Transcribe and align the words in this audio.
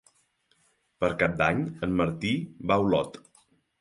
Per 1.03 1.09
Cap 1.23 1.35
d'Any 1.41 1.61
en 1.89 1.93
Martí 2.01 2.33
va 2.73 2.79
a 2.81 2.87
Olot. 2.87 3.21